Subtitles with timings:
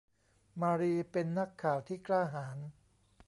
[0.61, 2.57] มารีเป็นนักข่าวที่กล้าหาญ